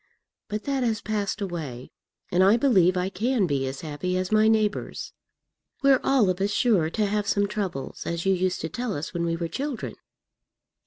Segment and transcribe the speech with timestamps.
[0.47, 1.91] But that has passed away,
[2.31, 5.13] and I believe I can be as happy as my neighbours.
[5.83, 9.13] We're all of us sure to have some troubles, as you used to tell us
[9.13, 9.93] when we were children."